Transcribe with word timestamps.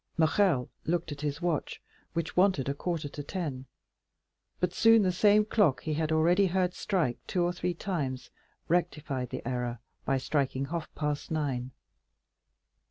Morrel 0.17 0.71
looked 0.87 1.11
at 1.11 1.21
his 1.21 1.43
watch, 1.43 1.79
which 2.13 2.35
wanted 2.35 2.67
a 2.67 2.73
quarter 2.73 3.07
to 3.09 3.21
ten; 3.21 3.67
but 4.59 4.73
soon 4.73 5.03
the 5.03 5.11
same 5.11 5.45
clock 5.45 5.81
he 5.83 5.93
had 5.93 6.11
already 6.11 6.47
heard 6.47 6.73
strike 6.73 7.19
two 7.27 7.43
or 7.43 7.53
three 7.53 7.75
times 7.75 8.31
rectified 8.67 9.29
the 9.29 9.47
error 9.47 9.77
by 10.03 10.17
striking 10.17 10.65
half 10.65 10.91
past 10.95 11.29
nine. 11.29 11.69